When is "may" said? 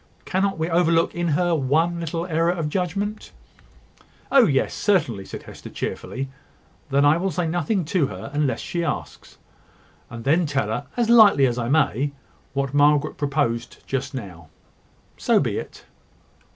11.69-12.13